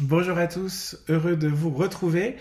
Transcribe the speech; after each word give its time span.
Bonjour 0.00 0.38
à 0.38 0.48
tous, 0.48 0.98
heureux 1.08 1.36
de 1.36 1.46
vous 1.46 1.70
retrouver. 1.70 2.34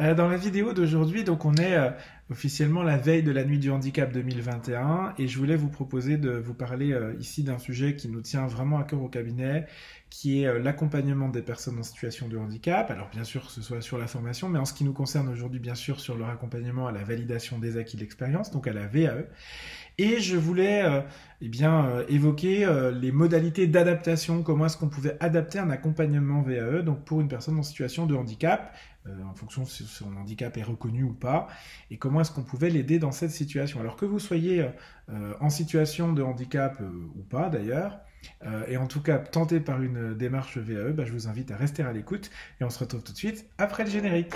Euh, 0.00 0.12
dans 0.12 0.26
la 0.26 0.36
vidéo 0.36 0.72
d'aujourd'hui, 0.72 1.22
donc 1.22 1.44
on 1.44 1.54
est 1.54 1.76
euh, 1.76 1.90
officiellement 2.30 2.82
la 2.82 2.96
veille 2.96 3.22
de 3.22 3.30
la 3.30 3.44
nuit 3.44 3.60
du 3.60 3.70
handicap 3.70 4.12
2021 4.12 5.14
et 5.16 5.28
je 5.28 5.38
voulais 5.38 5.54
vous 5.54 5.68
proposer 5.68 6.16
de 6.16 6.30
vous 6.30 6.52
parler 6.52 6.92
euh, 6.92 7.14
ici 7.20 7.44
d'un 7.44 7.58
sujet 7.58 7.94
qui 7.94 8.08
nous 8.08 8.22
tient 8.22 8.48
vraiment 8.48 8.80
à 8.80 8.82
cœur 8.82 9.00
au 9.02 9.08
cabinet, 9.08 9.66
qui 10.10 10.42
est 10.42 10.58
l'accompagnement 10.58 11.28
des 11.28 11.42
personnes 11.42 11.78
en 11.78 11.84
situation 11.84 12.26
de 12.26 12.36
handicap. 12.36 12.90
Alors 12.90 13.08
bien 13.10 13.22
sûr, 13.24 13.46
que 13.46 13.52
ce 13.52 13.62
soit 13.62 13.82
sur 13.82 13.98
la 13.98 14.08
formation, 14.08 14.48
mais 14.48 14.58
en 14.58 14.64
ce 14.64 14.74
qui 14.74 14.82
nous 14.82 14.92
concerne 14.92 15.28
aujourd'hui, 15.28 15.60
bien 15.60 15.76
sûr, 15.76 16.00
sur 16.00 16.18
leur 16.18 16.28
accompagnement 16.28 16.88
à 16.88 16.92
la 16.92 17.04
validation 17.04 17.60
des 17.60 17.78
acquis 17.78 17.96
de 17.96 18.02
l'expérience, 18.02 18.50
donc 18.50 18.66
à 18.66 18.72
la 18.72 18.88
VAE. 18.88 19.26
Et 19.98 20.20
je 20.20 20.36
voulais 20.36 20.84
euh, 20.84 21.00
eh 21.40 21.48
bien, 21.48 21.86
euh, 21.86 22.04
évoquer 22.08 22.66
euh, 22.66 22.90
les 22.90 23.12
modalités 23.12 23.66
d'adaptation, 23.66 24.42
comment 24.42 24.66
est-ce 24.66 24.76
qu'on 24.76 24.90
pouvait 24.90 25.16
adapter 25.20 25.58
un 25.58 25.70
accompagnement 25.70 26.42
VAE 26.42 26.82
donc 26.82 27.04
pour 27.04 27.22
une 27.22 27.28
personne 27.28 27.58
en 27.58 27.62
situation 27.62 28.06
de 28.06 28.14
handicap, 28.14 28.76
en 29.24 29.34
fonction 29.34 29.64
si 29.64 29.84
son 29.84 30.16
handicap 30.16 30.56
est 30.56 30.64
reconnu 30.64 31.04
ou 31.04 31.12
pas, 31.12 31.46
et 31.92 31.96
comment 31.96 32.22
est-ce 32.22 32.32
qu'on 32.32 32.42
pouvait 32.42 32.70
l'aider 32.70 32.98
dans 32.98 33.12
cette 33.12 33.30
situation. 33.30 33.78
Alors 33.78 33.94
que 33.94 34.04
vous 34.04 34.18
soyez 34.18 34.68
en 35.40 35.48
situation 35.48 36.12
de 36.12 36.24
handicap 36.24 36.82
ou 37.14 37.22
pas 37.22 37.48
d'ailleurs, 37.48 38.00
et 38.66 38.76
en 38.76 38.88
tout 38.88 39.00
cas 39.00 39.18
tenté 39.18 39.60
par 39.60 39.80
une 39.80 40.14
démarche 40.14 40.58
VAE, 40.58 40.90
bah, 40.90 41.04
je 41.04 41.12
vous 41.12 41.28
invite 41.28 41.52
à 41.52 41.56
rester 41.56 41.84
à 41.84 41.92
l'écoute, 41.92 42.32
et 42.60 42.64
on 42.64 42.70
se 42.70 42.80
retrouve 42.80 43.04
tout 43.04 43.12
de 43.12 43.16
suite 43.16 43.46
après 43.58 43.84
le 43.84 43.90
générique. 43.90 44.34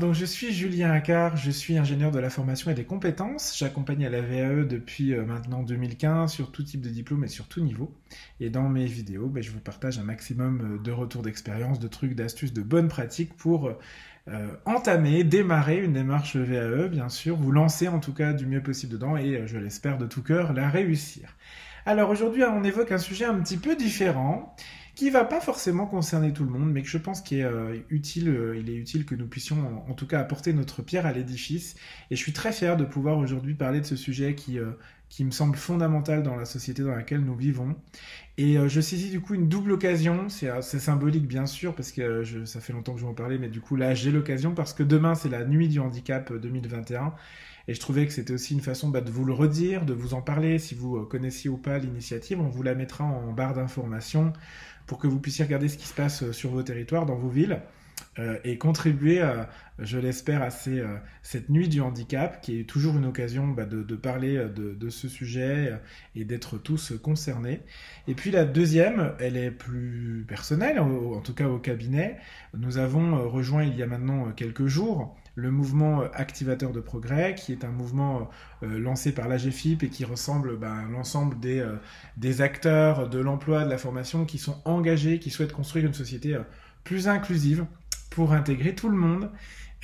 Donc 0.00 0.14
je 0.14 0.24
suis 0.24 0.52
Julien 0.52 0.90
Accard, 0.90 1.36
je 1.36 1.50
suis 1.50 1.76
ingénieur 1.76 2.10
de 2.10 2.18
la 2.18 2.30
formation 2.30 2.70
et 2.70 2.74
des 2.74 2.84
compétences. 2.84 3.56
J'accompagne 3.56 4.06
à 4.06 4.08
la 4.08 4.22
VAE 4.22 4.64
depuis 4.64 5.12
euh, 5.12 5.24
maintenant 5.24 5.62
2015 5.62 6.32
sur 6.32 6.50
tout 6.50 6.62
type 6.62 6.80
de 6.80 6.88
diplôme 6.88 7.22
et 7.22 7.28
sur 7.28 7.46
tout 7.46 7.60
niveau. 7.60 7.94
Et 8.40 8.48
dans 8.48 8.68
mes 8.68 8.86
vidéos, 8.86 9.26
ben, 9.26 9.42
je 9.42 9.50
vous 9.50 9.60
partage 9.60 9.98
un 9.98 10.02
maximum 10.02 10.60
euh, 10.60 10.82
de 10.82 10.90
retours 10.90 11.22
d'expérience, 11.22 11.78
de 11.78 11.86
trucs, 11.86 12.14
d'astuces, 12.14 12.54
de 12.54 12.62
bonnes 12.62 12.88
pratiques 12.88 13.34
pour 13.36 13.70
euh, 14.28 14.48
entamer, 14.64 15.22
démarrer 15.22 15.84
une 15.84 15.92
démarche 15.92 16.34
VAE, 16.34 16.88
bien 16.88 17.10
sûr, 17.10 17.36
vous 17.36 17.52
lancer 17.52 17.86
en 17.86 18.00
tout 18.00 18.14
cas 18.14 18.32
du 18.32 18.46
mieux 18.46 18.62
possible 18.62 18.94
dedans 18.94 19.18
et 19.18 19.42
je 19.46 19.58
l'espère 19.58 19.98
de 19.98 20.06
tout 20.06 20.22
cœur 20.22 20.54
la 20.54 20.70
réussir. 20.70 21.36
Alors 21.84 22.10
aujourd'hui, 22.10 22.42
on 22.44 22.64
évoque 22.64 22.92
un 22.92 22.98
sujet 22.98 23.26
un 23.26 23.34
petit 23.34 23.56
peu 23.58 23.76
différent 23.76 24.54
qui 24.94 25.10
va 25.10 25.24
pas 25.24 25.40
forcément 25.40 25.86
concerner 25.86 26.32
tout 26.32 26.44
le 26.44 26.50
monde, 26.50 26.70
mais 26.70 26.82
que 26.82 26.88
je 26.88 26.98
pense 26.98 27.20
qu'il 27.20 27.38
est 27.38 27.44
euh, 27.44 27.76
utile, 27.90 28.28
euh, 28.28 28.58
il 28.58 28.70
est 28.70 28.74
utile 28.74 29.04
que 29.04 29.14
nous 29.14 29.26
puissions 29.26 29.84
en, 29.88 29.94
tout 29.94 30.06
cas 30.06 30.20
apporter 30.20 30.52
notre 30.52 30.82
pierre 30.82 31.06
à 31.06 31.12
l'édifice. 31.12 31.76
Et 32.10 32.16
je 32.16 32.20
suis 32.20 32.32
très 32.32 32.52
fier 32.52 32.76
de 32.76 32.84
pouvoir 32.84 33.18
aujourd'hui 33.18 33.54
parler 33.54 33.80
de 33.80 33.86
ce 33.86 33.96
sujet 33.96 34.34
qui, 34.34 34.58
euh, 34.58 34.72
qui 35.08 35.24
me 35.24 35.30
semble 35.30 35.56
fondamental 35.56 36.22
dans 36.22 36.36
la 36.36 36.44
société 36.44 36.82
dans 36.82 36.94
laquelle 36.94 37.24
nous 37.24 37.36
vivons. 37.36 37.76
Et 38.38 38.56
je 38.68 38.80
saisis 38.80 39.10
du 39.10 39.20
coup 39.20 39.34
une 39.34 39.48
double 39.48 39.72
occasion, 39.72 40.30
c'est 40.30 40.78
symbolique 40.78 41.26
bien 41.26 41.44
sûr, 41.44 41.74
parce 41.74 41.92
que 41.92 42.24
ça 42.46 42.60
fait 42.60 42.72
longtemps 42.72 42.94
que 42.94 43.00
je 43.00 43.04
vais 43.04 43.10
en 43.10 43.14
parler, 43.14 43.36
mais 43.36 43.48
du 43.48 43.60
coup 43.60 43.76
là 43.76 43.94
j'ai 43.94 44.10
l'occasion 44.10 44.54
parce 44.54 44.72
que 44.72 44.82
demain 44.82 45.14
c'est 45.14 45.28
la 45.28 45.44
nuit 45.44 45.68
du 45.68 45.78
handicap 45.78 46.32
2021. 46.32 47.12
Et 47.70 47.74
je 47.74 47.78
trouvais 47.78 48.04
que 48.04 48.12
c'était 48.12 48.32
aussi 48.32 48.52
une 48.54 48.62
façon 48.62 48.88
bah, 48.88 49.00
de 49.00 49.12
vous 49.12 49.24
le 49.24 49.32
redire, 49.32 49.84
de 49.84 49.92
vous 49.92 50.12
en 50.12 50.22
parler. 50.22 50.58
Si 50.58 50.74
vous 50.74 51.04
connaissiez 51.04 51.48
ou 51.48 51.56
pas 51.56 51.78
l'initiative, 51.78 52.40
on 52.40 52.48
vous 52.48 52.64
la 52.64 52.74
mettra 52.74 53.04
en 53.04 53.32
barre 53.32 53.54
d'informations 53.54 54.32
pour 54.88 54.98
que 54.98 55.06
vous 55.06 55.20
puissiez 55.20 55.44
regarder 55.44 55.68
ce 55.68 55.78
qui 55.78 55.86
se 55.86 55.94
passe 55.94 56.24
euh, 56.24 56.32
sur 56.32 56.50
vos 56.50 56.64
territoires, 56.64 57.06
dans 57.06 57.14
vos 57.14 57.28
villes. 57.28 57.62
Euh, 58.18 58.38
et 58.42 58.58
contribuer, 58.58 59.22
je 59.78 59.98
l'espère, 59.98 60.42
à 60.42 60.48
euh, 60.66 60.96
cette 61.22 61.48
nuit 61.48 61.68
du 61.68 61.80
handicap, 61.80 62.40
qui 62.40 62.58
est 62.58 62.64
toujours 62.64 62.96
une 62.96 63.04
occasion 63.04 63.46
bah, 63.46 63.66
de, 63.66 63.94
parler 63.94 64.48
de, 64.52 64.90
ce 64.90 65.08
sujet 65.08 65.72
et 66.16 66.24
d'être 66.24 66.58
tous 66.58 66.94
concernés. 67.00 67.60
Et 68.08 68.14
puis 68.14 68.32
la 68.32 68.44
deuxième, 68.44 69.12
elle 69.20 69.36
est 69.36 69.52
plus 69.52 70.24
personnelle, 70.26 70.80
en 70.80 71.20
tout 71.20 71.34
cas 71.34 71.46
au 71.46 71.60
cabinet. 71.60 72.16
Nous 72.52 72.78
avons 72.78 73.28
rejoint 73.30 73.62
il 73.62 73.76
y 73.76 73.82
a 73.84 73.86
maintenant 73.86 74.32
quelques 74.32 74.66
jours 74.66 75.16
le 75.34 75.50
mouvement 75.50 76.02
activateur 76.12 76.72
de 76.72 76.80
progrès, 76.80 77.34
qui 77.34 77.52
est 77.52 77.64
un 77.64 77.70
mouvement 77.70 78.28
lancé 78.62 79.12
par 79.12 79.28
l'AGFIP 79.28 79.82
et 79.82 79.88
qui 79.88 80.04
ressemble 80.04 80.58
à 80.64 80.82
l'ensemble 80.90 81.38
des, 81.40 82.42
acteurs 82.42 83.08
de 83.08 83.18
l'emploi, 83.18 83.64
de 83.64 83.70
la 83.70 83.78
formation, 83.78 84.24
qui 84.24 84.38
sont 84.38 84.60
engagés, 84.64 85.18
qui 85.18 85.30
souhaitent 85.30 85.52
construire 85.52 85.86
une 85.86 85.94
société 85.94 86.36
plus 86.84 87.08
inclusive 87.08 87.64
pour 88.10 88.32
intégrer 88.32 88.74
tout 88.74 88.88
le 88.88 88.96
monde. 88.96 89.30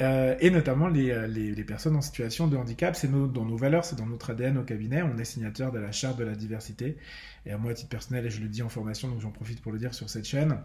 Euh, 0.03 0.37
et 0.41 0.51
notamment 0.51 0.89
euh, 0.89 1.27
les, 1.27 1.55
les, 1.55 1.65
personnes 1.65 1.97
en 1.97 2.03
situation 2.03 2.49
de 2.49 2.57
handicap. 2.57 2.95
C'est 2.97 3.11
dans 3.11 3.45
nos 3.45 3.57
valeurs, 3.57 3.85
c'est 3.85 3.97
dans 3.97 4.07
notre 4.07 4.31
ADN 4.31 4.59
au 4.59 4.63
cabinet. 4.63 5.03
On 5.03 5.17
est 5.17 5.25
signateur 5.25 5.73
de 5.73 5.79
la 5.79 5.91
charte 5.91 6.19
de 6.19 6.25
la 6.25 6.35
diversité. 6.35 6.99
Et 7.47 7.53
à 7.53 7.59
moi, 7.59 7.71
à 7.71 7.75
titre 7.75 7.89
personnel, 7.89 8.27
et 8.27 8.31
je 8.31 8.41
le 8.43 8.49
dis 8.49 8.63
en 8.63 8.69
formation, 8.69 9.09
donc 9.09 9.21
j'en 9.21 9.31
profite 9.31 9.63
pour 9.63 9.73
le 9.73 9.79
dire 9.79 9.95
sur 9.95 10.11
cette 10.11 10.27
chaîne, 10.27 10.59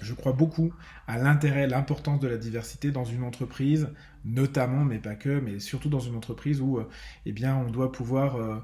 je 0.00 0.14
crois 0.14 0.32
beaucoup 0.32 0.72
à 1.06 1.18
l'intérêt, 1.18 1.66
l'importance 1.66 2.20
de 2.20 2.28
la 2.28 2.36
diversité 2.36 2.90
dans 2.90 3.04
une 3.04 3.22
entreprise, 3.22 3.88
notamment, 4.24 4.84
mais 4.84 4.98
pas 4.98 5.14
que, 5.14 5.40
mais 5.40 5.60
surtout 5.60 5.88
dans 5.88 6.00
une 6.00 6.16
entreprise 6.16 6.60
où, 6.60 6.78
euh, 6.78 6.88
eh 7.26 7.32
bien, 7.32 7.56
on 7.56 7.70
doit 7.70 7.92
pouvoir 7.92 8.62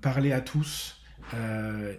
parler 0.00 0.32
à 0.32 0.40
tous. 0.40 1.02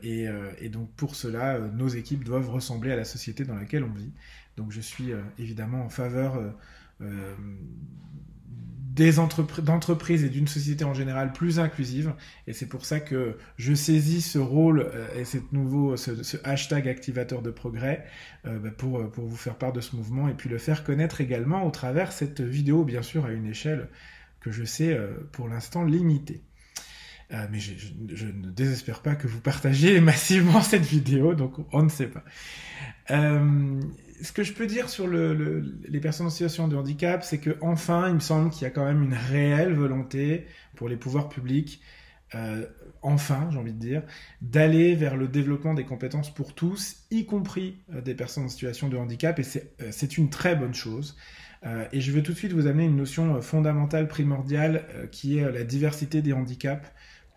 et, 0.04 0.30
donc 0.70 0.92
pour 0.96 1.16
cela, 1.16 1.60
nos 1.60 1.88
équipes 1.88 2.24
doivent 2.24 2.50
ressembler 2.50 2.92
à 2.92 2.96
la 2.96 3.06
société 3.06 3.46
dans 3.46 3.56
laquelle 3.56 3.84
on 3.84 3.94
vit. 3.94 4.12
Donc 4.58 4.72
je 4.72 4.82
suis 4.82 5.14
euh, 5.14 5.22
évidemment 5.38 5.84
en 5.84 5.90
faveur 5.90 6.36
euh, 6.36 6.50
euh, 7.02 7.36
d'entreprises 8.98 10.24
et 10.24 10.30
d'une 10.30 10.48
société 10.48 10.84
en 10.84 10.94
général 10.94 11.32
plus 11.34 11.60
inclusive. 11.60 12.14
Et 12.48 12.54
c'est 12.54 12.66
pour 12.66 12.86
ça 12.86 13.00
que 13.00 13.38
je 13.58 13.74
saisis 13.74 14.22
ce 14.22 14.40
rôle 14.40 14.92
et 15.16 15.26
cette 15.26 15.52
nouveau, 15.54 15.98
ce, 15.98 16.12
hashtag 16.44 16.88
activateur 16.88 17.42
de 17.42 17.52
progrès 17.52 18.06
bah, 18.44 18.72
pour, 18.78 19.10
pour 19.12 19.26
vous 19.26 19.36
faire 19.36 19.56
part 19.56 19.74
de 19.74 19.82
ce 19.82 19.96
mouvement 19.96 20.28
et 20.28 20.34
puis 20.34 20.50
le 20.50 20.58
faire 20.58 20.84
connaître 20.84 21.22
également 21.22 21.66
au 21.66 21.72
travers 21.72 22.12
cette 22.12 22.42
vidéo, 22.42 22.84
bien 22.84 23.02
sûr, 23.02 23.26
à 23.26 23.32
une 23.32 23.48
échelle 23.48 23.90
que 24.40 24.52
je 24.52 24.64
sais 24.64 25.00
pour 25.32 25.48
l'instant 25.48 25.84
limitée. 25.84 26.42
Mais 27.30 27.60
je, 27.60 28.26
ne 28.26 28.50
désespère 28.50 29.02
pas 29.02 29.16
que 29.16 29.28
vous 29.28 29.42
partagiez 29.42 30.00
massivement 30.02 30.62
cette 30.62 30.86
vidéo, 30.86 31.34
donc 31.34 31.56
on 31.74 31.84
ne 31.84 31.90
sait 31.90 32.08
pas. 32.08 32.24
Euh, 33.12 33.82
ce 34.22 34.32
que 34.32 34.44
je 34.44 34.54
peux 34.54 34.68
dire 34.68 34.90
sur 34.90 35.08
les 35.08 36.00
personnes 36.00 36.28
en 36.28 36.32
situation 36.32 36.68
de 36.68 36.76
handicap, 36.76 37.24
c'est 37.24 37.38
que 37.38 37.58
enfin, 37.62 38.08
il 38.10 38.16
me 38.16 38.20
semble 38.20 38.50
qu'il 38.50 38.64
y 38.64 38.66
a 38.66 38.72
quand 38.72 38.86
même 38.86 39.04
une 39.04 39.14
réelle 39.14 39.74
volonté 39.74 40.48
pour 40.76 40.90
les 40.90 40.96
pouvoirs 40.96 41.30
publics, 41.30 41.82
euh, 42.36 42.66
enfin, 43.02 43.48
j'ai 43.52 43.58
envie 43.58 43.74
de 43.74 43.80
dire, 43.80 44.04
d'aller 44.42 44.96
vers 44.96 45.16
le 45.16 45.28
développement 45.28 45.74
des 45.74 45.86
compétences 45.86 46.34
pour 46.34 46.54
tous, 46.54 47.06
y 47.12 47.26
compris 47.26 47.78
euh, 47.94 48.02
des 48.02 48.16
personnes 48.16 48.46
en 48.46 48.50
situation 48.50 48.90
de 48.90 48.98
handicap, 48.98 49.40
et 49.40 49.44
c'est 49.44 49.72
euh, 49.82 50.08
une 50.18 50.30
très 50.30 50.56
bonne 50.56 50.74
chose. 50.74 51.18
et 51.92 52.02
je 52.02 52.12
veux 52.12 52.24
tout 52.24 52.34
de 52.34 52.38
suite 52.38 52.54
vous 52.54 52.68
amener 52.68 52.86
une 52.86 52.96
notion 52.96 53.42
fondamentale, 53.42 54.08
primordiale, 54.08 54.86
qui 55.12 55.38
est 55.38 55.52
la 55.52 55.64
diversité 55.64 56.22
des 56.22 56.32
handicaps 56.32 56.88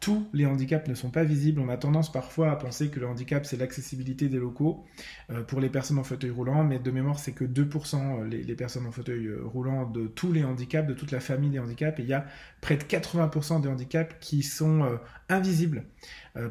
tous 0.00 0.26
les 0.32 0.46
handicaps 0.46 0.88
ne 0.88 0.94
sont 0.94 1.10
pas 1.10 1.24
visibles. 1.24 1.60
On 1.60 1.68
a 1.68 1.76
tendance 1.76 2.10
parfois 2.10 2.50
à 2.50 2.56
penser 2.56 2.88
que 2.88 2.98
le 2.98 3.06
handicap, 3.06 3.44
c'est 3.44 3.58
l'accessibilité 3.58 4.30
des 4.30 4.38
locaux 4.38 4.86
euh, 5.30 5.42
pour 5.42 5.60
les 5.60 5.68
personnes 5.68 5.98
en 5.98 6.04
fauteuil 6.04 6.30
roulant, 6.30 6.64
mais 6.64 6.78
de 6.78 6.90
mémoire, 6.90 7.18
c'est 7.18 7.32
que 7.32 7.44
2% 7.44 8.22
euh, 8.22 8.24
les, 8.26 8.54
personnes 8.54 8.86
en 8.86 8.92
fauteuil 8.92 9.26
euh, 9.26 9.42
roulant 9.44 9.84
de 9.84 10.06
tous 10.06 10.32
les 10.32 10.42
handicaps, 10.42 10.88
de 10.88 10.94
toute 10.94 11.10
la 11.10 11.20
famille 11.20 11.50
des 11.50 11.58
handicaps, 11.58 11.98
et 12.00 12.02
il 12.02 12.08
y 12.08 12.14
a 12.14 12.24
près 12.62 12.78
de 12.78 12.82
80% 12.82 13.60
des 13.60 13.68
handicaps 13.68 14.16
qui 14.20 14.42
sont 14.42 14.98
invisibles. 15.28 15.84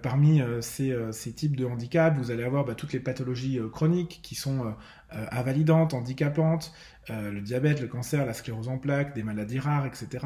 parmi 0.02 0.42
ces, 0.62 1.34
types 1.36 1.56
de 1.56 1.66
handicaps, 1.66 2.18
vous 2.18 2.32
allez 2.32 2.44
avoir 2.44 2.66
bah, 2.66 2.76
toutes 2.76 2.94
les 2.94 3.00
pathologies 3.00 3.60
chroniques 3.72 4.20
qui 4.24 4.36
sont 4.36 4.74
invalidantes, 5.12 5.94
handicapantes, 5.94 6.74
euh, 7.10 7.32
le 7.32 7.42
diabète, 7.42 7.82
le 7.82 7.88
cancer, 7.88 8.26
la 8.26 8.34
sclérose 8.34 8.68
en 8.68 8.78
plaques, 8.78 9.16
des 9.16 9.24
maladies 9.24 9.60
rares, 9.60 9.86
etc. 9.86 10.26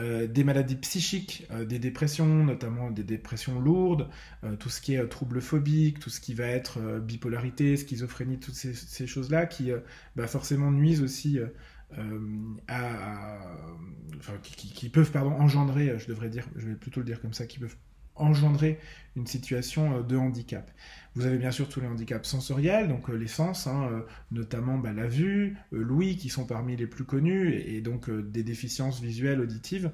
Euh, 0.00 0.26
des 0.26 0.44
maladies 0.44 0.76
psychiques, 0.76 1.46
euh, 1.50 1.64
des 1.64 1.78
dépressions, 1.78 2.44
notamment 2.44 2.90
des 2.90 3.04
dépressions 3.04 3.60
lourdes, 3.60 4.08
tout 4.58 4.68
ce 4.68 4.80
qui 4.80 4.94
est 4.94 5.08
troubles 5.08 5.40
phobiques, 5.40 5.98
tout 6.00 6.10
ce 6.10 6.20
qui 6.20 6.34
va 6.34 6.46
être 6.46 7.00
bipolarité, 7.00 7.76
schizophrénie, 7.76 8.38
toutes 8.38 8.54
ces, 8.54 9.06
choses-là 9.06 9.46
qui 9.46 9.70
bah, 10.16 10.26
forcément 10.26 10.70
nuisent 10.70 11.02
aussi 11.02 11.38
à, 12.68 13.38
enfin, 14.18 14.34
qui, 14.42 14.72
qui, 14.72 14.88
peuvent 14.88 15.12
pardon, 15.12 15.32
engendrer, 15.32 15.98
je 15.98 16.06
devrais 16.06 16.28
dire, 16.28 16.46
je 16.56 16.66
vais 16.66 16.74
plutôt 16.74 17.00
le 17.00 17.06
dire 17.06 17.20
comme 17.20 17.32
ça, 17.32 17.46
qui 17.46 17.58
peuvent 17.58 17.76
engendrer 18.14 18.78
une 19.16 19.26
situation 19.26 19.98
euh, 19.98 20.02
de 20.02 20.16
handicap. 20.16 20.70
Vous 21.14 21.26
avez 21.26 21.36
bien 21.36 21.50
sûr 21.50 21.68
tous 21.68 21.80
les 21.80 21.86
handicaps 21.86 22.26
sensoriels, 22.26 22.88
donc 22.88 23.10
euh, 23.10 23.14
les 23.14 23.26
sens, 23.26 23.66
hein, 23.66 23.88
euh, 23.90 24.00
notamment 24.30 24.78
bah, 24.78 24.92
la 24.92 25.06
vue, 25.06 25.56
l'ouïe, 25.70 26.16
qui 26.16 26.30
sont 26.30 26.46
parmi 26.46 26.74
les 26.76 26.86
plus 26.86 27.04
connus, 27.04 27.54
et, 27.54 27.82
donc 27.82 28.10
des 28.10 28.42
déficiences 28.42 29.00
visuelles, 29.00 29.40
auditives. 29.40 29.90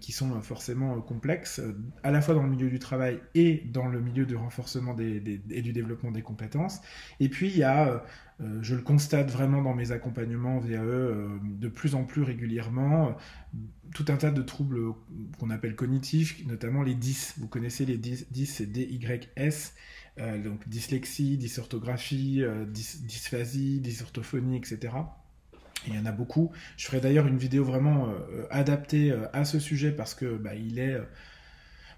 qui 0.00 0.12
sont 0.12 0.40
forcément 0.40 1.02
complexes, 1.02 1.60
à 2.02 2.10
la 2.10 2.22
fois 2.22 2.34
dans 2.34 2.42
le 2.42 2.48
milieu 2.48 2.70
du 2.70 2.78
travail 2.78 3.20
et 3.34 3.62
dans 3.70 3.88
le 3.88 4.00
milieu 4.00 4.24
du 4.24 4.34
renforcement 4.34 4.96
et 4.98 5.62
du 5.62 5.72
développement 5.74 6.10
des 6.10 6.22
compétences. 6.22 6.80
Et 7.20 7.28
puis 7.28 7.48
il 7.48 7.58
y 7.58 7.62
a, 7.62 8.02
je 8.62 8.74
le 8.74 8.80
constate 8.80 9.30
vraiment 9.30 9.60
dans 9.60 9.74
mes 9.74 9.92
accompagnements 9.92 10.60
VAE 10.60 11.12
de 11.42 11.68
plus 11.68 11.94
en 11.94 12.04
plus 12.04 12.22
régulièrement, 12.22 13.16
tout 13.94 14.06
un 14.08 14.16
tas 14.16 14.30
de 14.30 14.42
troubles 14.42 14.94
qu'on 15.38 15.50
appelle 15.50 15.74
cognitifs, 15.74 16.46
notamment 16.46 16.82
les 16.82 16.94
10. 16.94 17.34
Vous 17.38 17.48
connaissez 17.48 17.84
les 17.86 17.98
10, 17.98 18.26
10 18.30 18.45
c'est 18.46 18.66
DYS. 18.66 19.72
Euh, 20.18 20.42
donc 20.42 20.66
dyslexie, 20.66 21.36
dysorthographie, 21.36 22.42
euh, 22.42 22.64
dysphasie, 22.64 23.80
dysorthophonie, 23.80 24.56
etc. 24.56 24.94
il 25.86 25.94
y 25.94 25.98
en 25.98 26.06
a 26.06 26.12
beaucoup. 26.12 26.52
Je 26.78 26.86
ferai 26.86 27.00
d'ailleurs 27.00 27.26
une 27.26 27.36
vidéo 27.36 27.64
vraiment 27.64 28.08
euh, 28.08 28.46
adaptée 28.50 29.14
à 29.34 29.44
ce 29.44 29.58
sujet 29.58 29.92
parce 29.92 30.14
que 30.14 30.36
bah, 30.36 30.54
il 30.54 30.78
est 30.78 30.96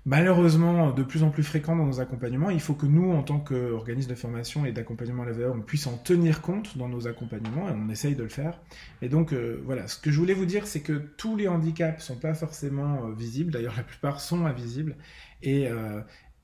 malheureusement 0.05 0.91
de 0.91 1.03
plus 1.05 1.23
en 1.23 1.31
plus 1.31 1.45
fréquent 1.45 1.77
dans 1.77 1.87
nos 1.87 2.01
accompagnements. 2.01 2.51
Il 2.51 2.61
faut 2.61 2.75
que 2.75 2.87
nous, 2.87 3.13
en 3.13 3.23
tant 3.23 3.39
qu'organisme 3.39 4.11
de 4.11 4.17
formation 4.17 4.67
et 4.67 4.73
d'accompagnement 4.73 5.23
à 5.23 5.27
la 5.27 5.33
VA, 5.33 5.53
on 5.53 5.61
puisse 5.61 5.87
en 5.87 5.97
tenir 5.97 6.43
compte 6.43 6.77
dans 6.77 6.89
nos 6.89 7.07
accompagnements 7.07 7.69
et 7.69 7.73
on 7.73 7.89
essaye 7.89 8.17
de 8.17 8.25
le 8.25 8.29
faire. 8.29 8.61
Et 9.01 9.09
donc 9.09 9.33
voilà, 9.65 9.87
ce 9.87 9.97
que 9.97 10.11
je 10.11 10.19
voulais 10.19 10.35
vous 10.35 10.47
dire, 10.47 10.67
c'est 10.67 10.81
que 10.81 10.95
tous 11.17 11.37
les 11.37 11.47
handicaps 11.47 12.03
sont 12.03 12.17
pas 12.17 12.35
forcément 12.35 13.11
visibles. 13.11 13.53
D'ailleurs, 13.53 13.77
la 13.77 13.85
plupart 13.85 14.21
sont 14.21 14.45
invisibles. 14.45 14.97
Et, 15.43 15.69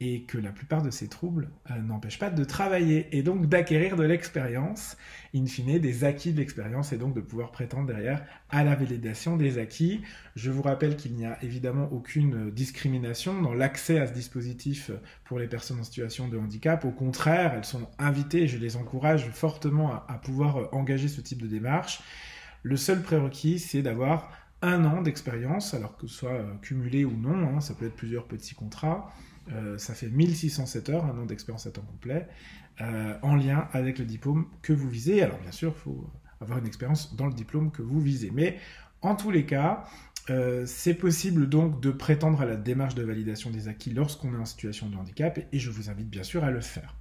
et 0.01 0.25
que 0.25 0.39
la 0.39 0.51
plupart 0.51 0.83
de 0.83 0.91
ces 0.91 1.09
troubles 1.09 1.51
euh, 1.71 1.79
n'empêchent 1.79 2.19
pas 2.19 2.31
de 2.31 2.45
travailler 2.45 3.17
et 3.17 3.23
donc 3.23 3.47
d'acquérir 3.47 3.97
de 3.97 4.03
l'expérience, 4.03 4.97
in 5.35 5.47
fine 5.47 5.79
des 5.79 6.05
acquis 6.05 6.33
de 6.33 6.39
l'expérience 6.39 6.93
et 6.93 6.99
donc 6.99 7.15
de 7.15 7.21
pouvoir 7.21 7.53
prétendre 7.53 7.87
derrière 7.87 8.25
à 8.51 8.65
la 8.65 8.75
validation 8.75 9.37
des 9.37 9.59
acquis. 9.59 10.03
Je 10.35 10.51
vous 10.51 10.63
rappelle 10.63 10.97
qu'il 10.97 11.15
n'y 11.15 11.27
a 11.27 11.43
évidemment 11.43 11.89
aucune 11.93 12.51
discrimination 12.51 13.41
dans 13.41 13.55
l'accès 13.55 13.99
à 13.99 14.07
ce 14.07 14.13
dispositif 14.13 14.91
pour 15.25 15.39
les 15.39 15.47
personnes 15.47 15.81
en 15.81 15.85
situation 15.85 16.29
de 16.29 16.39
handicap. 16.39 16.85
Au 16.85 16.91
contraire, 16.91 17.55
elles 17.55 17.65
sont 17.65 17.89
invitées, 17.99 18.49
je 18.49 18.59
les 18.59 18.77
encourage 18.77 19.31
fortement 19.31 19.95
à, 20.09 20.21
pouvoir 20.23 20.75
engager 20.75 21.09
ce 21.09 21.21
type 21.21 21.41
de 21.41 21.47
démarche. 21.47 22.03
Le 22.63 22.77
seul 22.77 23.03
prérequis, 23.03 23.59
c'est 23.59 23.83
d'avoir 23.83 24.33
un 24.65 24.85
an 24.87 25.03
d'expérience, 25.03 25.75
alors 25.75 25.97
que 25.97 26.07
ce 26.07 26.15
soit 26.15 26.33
euh, 26.33 26.55
cumulé 26.63 27.05
ou 27.05 27.13
non, 27.13 27.57
hein, 27.57 27.61
ça 27.61 27.75
peut 27.75 27.87
être 27.87 27.97
plusieurs 27.97 28.27
petits 28.27 28.55
contrats, 28.55 29.13
euh, 29.53 29.77
ça 29.77 29.95
fait 29.95 30.09
1607 30.09 30.89
heures, 30.89 31.05
un 31.05 31.19
an 31.19 31.27
d'expérience 31.27 31.67
à 31.67 31.71
temps 31.71 31.83
complet, 31.83 32.27
euh, 32.81 33.15
en 33.23 33.37
lien 33.37 33.69
avec 33.73 33.99
le 33.99 34.07
diplôme 34.07 34.47
que 34.63 34.73
vous 34.73 34.89
visez. 34.89 35.23
Alors 35.23 35.39
bien 35.39 35.53
sûr, 35.53 35.75
il 35.77 35.81
faut 35.81 36.11
avoir 36.41 36.59
une 36.59 36.67
expérience 36.67 37.15
dans 37.15 37.27
le 37.27 37.35
diplôme 37.35 37.71
que 37.71 37.83
vous 37.83 38.01
visez. 38.01 38.31
Mais 38.33 38.59
en 39.03 39.15
tous 39.15 39.31
les 39.31 39.45
cas, 39.45 39.85
c'est 40.65 40.95
possible 40.95 41.51
donc 41.51 41.83
de 41.83 41.91
prétendre 41.91 42.41
à 42.41 42.47
la 42.47 42.57
démarche 42.57 42.95
de 42.95 43.03
validation 43.03 43.51
des 43.51 43.69
acquis 43.69 43.91
lorsqu'on 43.91 44.33
est 44.35 44.39
en 44.39 44.47
situation 44.47 44.89
de 44.89 44.97
handicap 44.97 45.39
et, 45.53 45.59
je 45.59 45.71
vous 45.71 45.91
invite 45.91 46.09
bien 46.09 46.23
sûr 46.23 46.43
à 46.43 46.51
le 46.51 46.63
faire. 46.63 46.97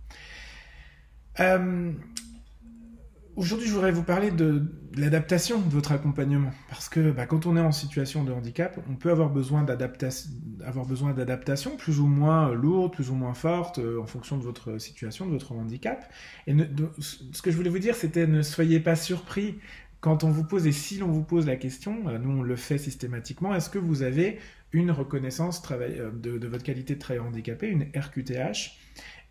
Aujourd'hui, 3.35 3.67
je 3.67 3.73
voudrais 3.73 3.91
vous 3.91 4.03
parler 4.03 4.29
de, 4.29 4.61
l'adaptation 4.95 5.59
de 5.59 5.69
votre 5.69 5.91
accompagnement. 5.91 6.51
Parce 6.69 6.87
que 6.87 7.09
bah, 7.09 7.25
quand 7.25 7.47
on 7.47 7.57
est 7.57 7.61
en 7.61 7.71
situation 7.71 8.23
de 8.23 8.31
handicap, 8.31 8.79
on 8.91 8.95
peut 8.95 9.09
avoir 9.09 9.31
besoin 9.31 9.63
d'adaptation, 9.63 11.75
plus 11.75 11.99
ou 11.99 12.05
moins 12.05 12.53
lourde, 12.53 12.93
plus 12.93 13.09
ou 13.09 13.15
moins 13.15 13.33
forte, 13.33 13.79
euh, 13.79 13.99
en 13.99 14.05
fonction 14.05 14.37
de 14.37 14.43
votre 14.43 14.77
situation, 14.77 15.25
de 15.25 15.31
votre 15.31 15.51
handicap. 15.53 16.05
Et 16.45 16.55
ce 16.99 17.41
que 17.41 17.49
je 17.49 17.57
voulais 17.57 17.71
vous 17.71 17.79
dire, 17.79 17.95
c'était 17.95 18.27
ne 18.27 18.43
soyez 18.43 18.79
pas 18.79 18.95
surpris 18.95 19.55
quand 19.99 20.23
on 20.23 20.29
vous 20.29 20.43
pose, 20.43 20.67
et 20.67 20.71
si 20.71 20.97
l'on 20.97 21.07
vous 21.07 21.23
pose 21.23 21.47
la 21.47 21.55
question, 21.55 22.09
euh, 22.09 22.19
nous 22.19 22.39
on 22.39 22.41
le 22.43 22.57
fait 22.57 22.77
systématiquement, 22.77 23.55
est-ce 23.55 23.69
que 23.69 23.79
vous 23.79 24.03
avez 24.03 24.37
une 24.73 24.91
reconnaissance 24.91 25.63
euh, 25.71 26.11
de, 26.11 26.37
de, 26.37 26.47
votre 26.47 26.63
qualité 26.63 26.95
de 26.95 26.99
travailleur 26.99 27.25
handicapé, 27.25 27.67
une 27.67 27.87
RQTH 27.95 28.77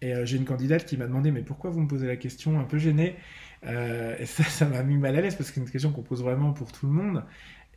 Et 0.02 0.12
j'ai 0.26 0.36
une 0.36 0.44
candidate 0.44 0.84
qui 0.84 0.96
m'a 0.96 1.06
demandé, 1.06 1.30
mais 1.30 1.42
pourquoi 1.42 1.70
vous 1.70 1.80
me 1.80 1.88
posez 1.88 2.06
la 2.06 2.16
question? 2.16 2.58
Un 2.58 2.64
peu 2.64 2.76
gênée 2.76 3.16
euh, 3.64 4.16
et 4.18 4.26
ça, 4.26 4.44
ça 4.48 4.66
m'a 4.66 4.82
mis 4.82 4.96
mal 4.96 5.16
à 5.16 5.20
l'aise 5.20 5.34
parce 5.34 5.50
que 5.50 5.54
c'est 5.56 5.60
une 5.60 5.70
question 5.70 5.92
qu'on 5.92 6.02
pose 6.02 6.22
vraiment 6.22 6.52
pour 6.52 6.72
tout 6.72 6.86
le 6.86 6.92
monde. 6.92 7.24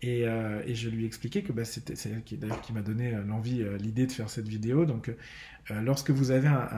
Et, 0.02 0.28
euh, 0.28 0.62
je 0.74 0.90
lui 0.90 1.04
ai 1.04 1.08
expliqué 1.08 1.42
que 1.44 1.52
bah, 1.52 1.66
c'était, 1.66 1.96
c'est 1.96 2.10
elle 2.10 2.24
qui, 2.24 2.38
d'ailleurs 2.38 2.62
qui 2.62 2.74
m'a 2.74 2.82
donné 2.82 3.14
euh, 3.14 3.24
l'envie, 3.24 3.64
l'idée 3.80 4.08
de 4.08 4.12
faire 4.12 4.30
cette 4.30 4.48
vidéo. 4.48 4.86
Donc, 4.86 5.12
lorsque 5.70 6.12
vous 6.12 6.32
avez 6.32 6.48
un, 6.48 6.70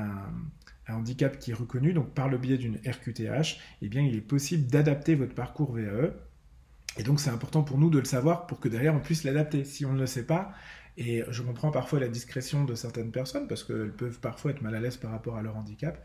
un, 0.88 0.94
handicap 0.94 1.38
qui 1.38 1.52
est 1.52 1.54
reconnu, 1.54 1.92
donc 1.92 2.14
par 2.14 2.30
le 2.30 2.38
biais 2.38 2.58
d'une 2.58 2.78
RQTH, 2.78 3.60
eh 3.82 3.90
bien, 3.90 4.02
il 4.02 4.16
est 4.16 4.22
possible 4.22 4.68
d'adapter 4.68 5.16
votre 5.16 5.36
parcours 5.36 5.74
VAE. 5.74 6.14
Et 6.98 7.04
donc, 7.04 7.20
c'est 7.20 7.30
important 7.30 7.62
pour 7.64 7.78
nous 7.78 7.90
de 7.90 8.00
le 8.00 8.06
savoir 8.06 8.48
pour 8.48 8.60
que 8.62 8.70
derrière 8.70 8.96
on 8.96 9.00
puisse 9.00 9.24
l'adapter. 9.26 9.66
Si 9.66 9.86
on 9.86 9.94
ne 9.94 10.00
le 10.00 10.08
sait 10.08 10.26
pas, 10.26 10.54
et 10.98 11.24
je 11.30 11.44
comprends 11.44 11.72
parfois 11.72 12.00
la 12.00 12.08
discrétion 12.08 12.66
de 12.66 12.74
certaines 12.74 13.12
personnes 13.12 13.48
parce 13.48 13.64
qu'elles 13.64 13.94
peuvent 13.94 14.20
parfois 14.20 14.52
être 14.52 14.62
mal 14.62 14.76
à 14.76 14.80
l'aise 14.80 14.98
par 14.98 15.12
rapport 15.12 15.38
à 15.38 15.42
leur 15.42 15.56
handicap. 15.56 16.04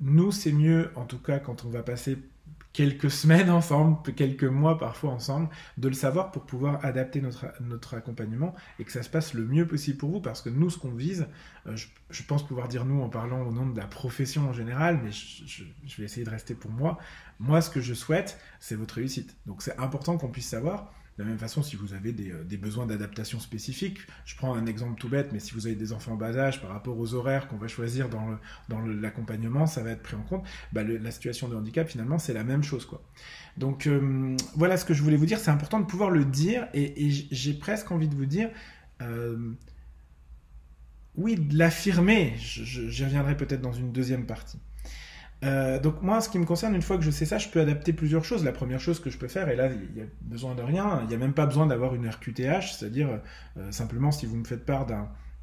nous, 0.00 0.30
c'est 0.30 0.52
mieux, 0.52 0.90
en 0.94 1.04
tout 1.04 1.18
cas, 1.18 1.38
quand 1.40 1.64
on 1.64 1.68
va 1.68 1.82
passer 1.82 2.16
quelques 2.72 3.10
semaines 3.10 3.50
ensemble, 3.50 3.98
quelques 4.14 4.44
mois 4.44 4.78
parfois 4.78 5.10
ensemble, 5.10 5.48
de 5.78 5.88
le 5.88 5.94
savoir 5.94 6.30
pour 6.30 6.46
pouvoir 6.46 6.84
adapter 6.84 7.20
notre, 7.20 7.94
accompagnement 7.94 8.54
et 8.78 8.84
que 8.84 8.92
ça 8.92 9.02
se 9.02 9.10
passe 9.10 9.34
le 9.34 9.44
mieux 9.44 9.66
possible 9.66 9.98
pour 9.98 10.10
vous 10.10 10.20
parce 10.20 10.42
que 10.42 10.48
nous, 10.48 10.70
ce 10.70 10.78
qu'on 10.78 10.92
vise, 10.92 11.26
euh, 11.66 11.76
je, 12.10 12.22
pense 12.22 12.46
pouvoir 12.46 12.68
dire 12.68 12.84
nous 12.84 13.02
en 13.02 13.08
parlant 13.08 13.42
au 13.42 13.52
nom 13.52 13.66
de 13.66 13.78
la 13.78 13.86
profession 13.86 14.48
en 14.48 14.52
général, 14.52 15.00
mais 15.02 15.10
je 15.10 15.64
vais 15.98 16.04
essayer 16.04 16.24
de 16.24 16.30
rester 16.30 16.54
pour 16.54 16.70
moi. 16.70 16.98
Moi, 17.38 17.60
ce 17.60 17.70
que 17.70 17.80
je 17.80 17.94
souhaite, 17.94 18.38
c'est 18.60 18.76
votre 18.76 18.94
réussite. 18.94 19.36
Donc 19.46 19.62
c'est 19.62 19.76
important 19.78 20.16
qu'on 20.18 20.28
puisse 20.28 20.48
savoir 20.48 20.92
de 21.20 21.24
la 21.26 21.28
même 21.28 21.38
façon, 21.38 21.62
si 21.62 21.76
vous 21.76 21.92
avez 21.92 22.12
des, 22.12 22.30
euh, 22.32 22.58
besoins 22.58 22.86
d'adaptation 22.86 23.40
spécifiques, 23.40 23.98
je 24.24 24.34
prends 24.36 24.54
un 24.54 24.64
exemple 24.64 24.98
tout 24.98 25.10
bête, 25.10 25.32
mais 25.32 25.38
si 25.38 25.52
vous 25.52 25.66
avez 25.66 25.76
des 25.76 25.92
enfants 25.92 26.12
en 26.12 26.16
bas 26.16 26.34
âge 26.34 26.62
par 26.62 26.70
rapport 26.70 26.98
aux 26.98 27.12
horaires 27.12 27.46
qu'on 27.46 27.58
va 27.58 27.68
choisir 27.68 28.08
dans 28.08 28.80
l'accompagnement, 28.86 29.66
ça 29.66 29.82
va 29.82 29.90
être 29.90 30.02
pris 30.02 30.16
en 30.16 30.22
compte. 30.22 30.46
Bah, 30.72 30.82
la 30.82 31.10
situation 31.10 31.48
de 31.48 31.56
handicap, 31.56 31.86
finalement, 31.86 32.18
c'est 32.18 32.32
la 32.32 32.42
même 32.42 32.62
chose. 32.62 32.86
Quoi. 32.86 33.02
Donc 33.58 33.86
euh, 33.86 34.34
voilà 34.54 34.78
ce 34.78 34.86
que 34.86 34.94
je 34.94 35.02
voulais 35.02 35.16
vous 35.16 35.26
dire. 35.26 35.38
C'est 35.38 35.50
important 35.50 35.78
de 35.78 35.84
pouvoir 35.84 36.10
le 36.10 36.24
dire 36.24 36.68
et, 36.72 37.10
j'ai 37.10 37.52
presque 37.52 37.90
envie 37.90 38.08
de 38.08 38.14
vous 38.14 38.26
dire. 38.26 38.48
Euh, 39.02 39.52
oui, 41.16 41.34
de 41.34 41.58
l'affirmer. 41.58 42.34
J'y 42.38 43.04
reviendrai 43.04 43.36
peut-être 43.36 43.60
dans 43.60 43.74
une 43.74 43.92
deuxième 43.92 44.24
partie. 44.24 44.58
Euh, 45.42 45.78
donc 45.78 46.02
moi, 46.02 46.20
ce 46.20 46.28
qui 46.28 46.38
me 46.38 46.44
concerne, 46.44 46.74
une 46.74 46.82
fois 46.82 46.98
que 46.98 47.02
je 47.02 47.10
sais 47.10 47.24
ça, 47.24 47.38
je 47.38 47.48
peux 47.48 47.60
adapter 47.60 47.92
plusieurs 47.92 48.24
choses. 48.24 48.44
La 48.44 48.52
première 48.52 48.80
chose 48.80 49.00
que 49.00 49.10
je 49.10 49.18
peux 49.18 49.28
faire, 49.28 49.48
et 49.48 49.56
là, 49.56 49.70
il 49.72 49.94
n'y 49.94 50.02
a 50.02 50.06
besoin 50.22 50.54
de 50.54 50.62
rien, 50.62 51.00
il 51.02 51.08
n'y 51.08 51.14
a 51.14 51.18
même 51.18 51.32
pas 51.32 51.46
besoin 51.46 51.66
d'avoir 51.66 51.94
une 51.94 52.08
RQTH, 52.08 52.72
c'est-à-dire 52.76 53.20
euh, 53.56 53.70
simplement 53.72 54.12
si 54.12 54.26
vous 54.26 54.36
me 54.36 54.44
faites 54.44 54.66
part 54.66 54.86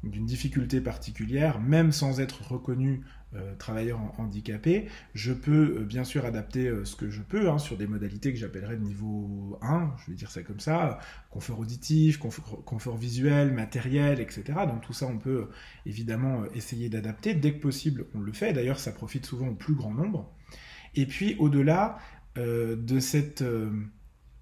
d'une 0.04 0.26
difficulté 0.26 0.80
particulière, 0.80 1.60
même 1.60 1.90
sans 1.90 2.20
être 2.20 2.52
reconnu 2.52 3.02
euh, 3.34 3.54
travailleur 3.56 4.00
handicapé. 4.18 4.88
Je 5.12 5.34
peux 5.34 5.80
euh, 5.80 5.84
bien 5.84 6.04
sûr 6.04 6.24
adapter 6.24 6.66
euh, 6.66 6.86
ce 6.86 6.96
que 6.96 7.10
je 7.10 7.20
peux 7.20 7.50
hein, 7.50 7.58
sur 7.58 7.76
des 7.76 7.86
modalités 7.86 8.32
que 8.32 8.38
j'appellerais 8.38 8.76
de 8.76 8.82
niveau 8.82 9.58
1, 9.60 9.92
je 9.98 10.10
vais 10.10 10.16
dire 10.16 10.30
ça 10.30 10.42
comme 10.42 10.60
ça, 10.60 10.98
confort 11.28 11.58
auditif, 11.58 12.18
confort, 12.18 12.96
visuel, 12.96 13.52
matériel, 13.52 14.20
etc. 14.20 14.44
Donc 14.66 14.80
tout 14.80 14.94
ça, 14.94 15.04
on 15.04 15.18
peut 15.18 15.50
évidemment 15.84 16.46
essayer 16.54 16.88
d'adapter. 16.88 17.34
Dès 17.34 17.52
que 17.52 17.60
possible, 17.60 18.06
on 18.14 18.20
le 18.20 18.32
fait. 18.32 18.54
D'ailleurs, 18.54 18.78
ça 18.78 18.92
profite 18.92 19.26
souvent 19.26 19.48
au 19.48 19.54
plus 19.54 19.74
grand 19.74 19.92
nombre. 19.92 20.32
Et 20.94 21.04
puis, 21.04 21.36
au-delà 21.38 21.98
de 22.36 22.98
cette 22.98 23.44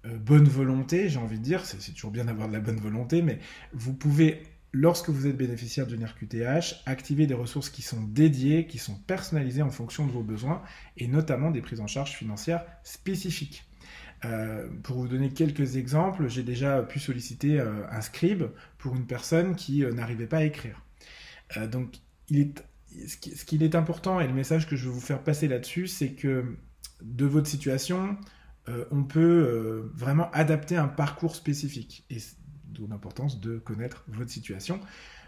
bonne 0.05 0.47
volonté, 0.47 1.09
j'ai 1.09 1.19
envie 1.19 1.39
de 1.39 1.43
dire, 1.43 1.65
c'est 1.65 1.91
toujours 1.91 2.11
bien 2.11 2.25
d'avoir 2.25 2.47
de 2.47 2.53
la 2.53 2.61
bonne 2.61 2.79
volonté, 2.79 3.21
mais 3.21 3.39
vous 3.73 3.93
pouvez 3.93 4.43
lorsque 4.79 5.09
vous 5.09 5.25
êtes 5.25 5.37
bénéficiaire 5.37 5.87
d'une 5.87 6.05
RQTH, 6.05 6.83
activez 6.85 7.25
des 7.25 7.33
ressources 7.33 7.69
qui 7.69 7.81
sont 7.81 8.01
dédiées, 8.01 8.67
qui 8.67 8.77
sont 8.77 8.95
personnalisées 8.95 9.63
en 9.63 9.71
fonction 9.71 10.05
de 10.05 10.11
vos 10.11 10.21
besoins, 10.21 10.61
et 10.97 11.07
notamment 11.07 11.49
des 11.49 11.61
prises 11.61 11.81
en 11.81 11.87
charge 11.87 12.11
financières 12.11 12.63
spécifiques. 12.83 13.65
Euh, 14.25 14.67
pour 14.83 14.97
vous 14.97 15.07
donner 15.07 15.31
quelques 15.31 15.77
exemples, 15.77 16.27
j'ai 16.27 16.43
déjà 16.43 16.83
pu 16.83 16.99
solliciter 16.99 17.59
euh, 17.59 17.87
un 17.89 18.01
scribe 18.01 18.43
pour 18.77 18.95
une 18.95 19.07
personne 19.07 19.55
qui 19.55 19.83
euh, 19.83 19.91
n'arrivait 19.93 20.27
pas 20.27 20.37
à 20.37 20.43
écrire. 20.43 20.83
donc, 21.71 21.95
ce 22.29 23.45
qu'il 23.45 23.63
est 23.63 23.75
important 23.75 24.19
et 24.19 24.27
le 24.27 24.33
message 24.33 24.67
que 24.67 24.75
je 24.75 24.85
veux 24.85 24.91
vous 24.91 24.99
faire 24.99 25.23
passer 25.23 25.47
là-dessus, 25.47 25.87
c'est 25.87 26.11
que 26.11 26.57
de 27.01 27.25
votre 27.25 27.47
situation, 27.47 28.17
on 28.91 29.03
peut 29.03 29.89
vraiment 29.93 30.29
adapter 30.31 30.75
un 30.75 30.89
parcours 30.89 31.35
spécifique. 31.35 32.05
D'où 32.77 32.87
l'importance 32.87 33.39
de 33.39 33.57
connaître 33.57 34.03
votre 34.07 34.29
situation. 34.29 34.79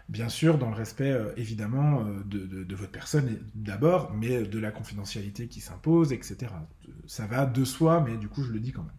Bien 0.08 0.28
sûr, 0.28 0.58
dans 0.58 0.70
le 0.70 0.74
respect 0.74 1.12
euh, 1.12 1.32
évidemment 1.36 2.04
euh, 2.04 2.24
de, 2.24 2.74
votre 2.74 2.90
personne 2.90 3.38
d'abord, 3.54 4.12
mais 4.12 4.42
de 4.42 4.58
la 4.58 4.72
confidentialité 4.72 5.46
qui 5.46 5.60
s'impose, 5.60 6.12
etc. 6.12 6.52
Ça 7.06 7.26
va 7.26 7.46
de 7.46 7.64
soi, 7.64 8.00
mais 8.00 8.16
du 8.16 8.28
coup, 8.28 8.42
je 8.42 8.50
le 8.50 8.58
dis 8.58 8.72
quand 8.72 8.82
même. 8.82 8.92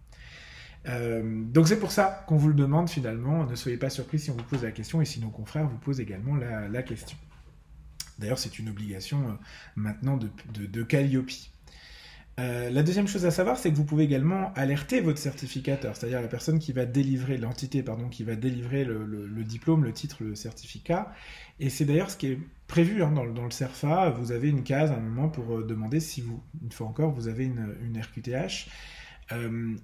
Euh, 0.88 1.44
donc 1.52 1.68
c'est 1.68 1.80
pour 1.80 1.92
ça 1.92 2.24
qu'on 2.28 2.38
vous 2.38 2.48
le 2.48 2.54
demande 2.54 2.90
finalement. 2.90 3.46
Ne 3.46 3.56
soyez 3.56 3.78
pas 3.78 3.90
surpris 3.90 4.20
si 4.20 4.32
on 4.32 4.36
vous 4.36 4.44
pose 4.44 4.64
la 4.64 4.72
question 4.72 5.02
et 5.02 5.06
si 5.06 5.20
nos 5.20 5.30
confrères 5.30 5.68
vous 5.68 5.78
posent 5.78 6.00
également 6.00 6.36
la, 6.38 6.82
question. 6.82 7.18
D'ailleurs, 8.18 8.40
c'est 8.40 8.58
une 8.58 8.70
obligation 8.70 9.38
maintenant 9.76 10.16
de, 10.16 10.30
de, 10.54 10.84
Calliope. 10.84 11.30
La 12.38 12.84
deuxième 12.84 13.08
chose 13.08 13.26
à 13.26 13.32
savoir, 13.32 13.58
c'est 13.58 13.72
que 13.72 13.76
vous 13.76 13.86
pouvez 13.86 14.04
également 14.04 14.52
alerter 14.56 15.00
votre 15.02 15.20
certificateur, 15.20 15.96
c'est-à-dire 15.96 16.22
la 16.22 16.28
personne 16.28 16.58
qui 16.58 16.72
va 16.72 16.86
délivrer, 16.86 17.38
l'entité 17.38 17.84
pardon, 17.84 18.10
qui 18.10 18.24
va 18.24 18.36
délivrer 18.36 18.84
le, 18.84 19.44
diplôme, 19.44 19.84
le 19.84 19.94
titre, 19.94 20.18
le 20.22 20.34
certificat. 20.36 21.12
Et 21.60 21.70
c'est 21.70 21.86
d'ailleurs 21.86 22.10
ce 22.10 22.18
qui 22.18 22.28
est 22.28 22.40
prévu 22.68 23.04
hein, 23.04 23.12
dans, 23.12 23.24
le 23.24 23.52
CERFA. 23.52 24.10
Vous 24.12 24.32
avez 24.32 24.50
une 24.50 24.64
case 24.64 24.92
à 24.92 24.96
un 24.96 25.02
moment 25.02 25.30
pour 25.30 25.64
demander 25.64 26.00
si 26.00 26.22
vous, 26.22 26.42
une 26.64 26.72
fois 26.72 26.88
encore, 26.88 27.12
vous 27.12 27.28
avez 27.28 27.46
une, 27.46 27.76
une 27.84 28.00
RQTH. 28.02 28.68